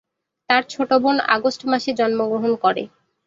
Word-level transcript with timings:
তার 0.49 0.63
ছোট 0.69 0.89
বোন 1.03 1.17
আগস্ট 1.35 1.61
মাসে 1.71 1.91
জন্মগ্রহণ 1.99 2.53
করে। 2.63 2.83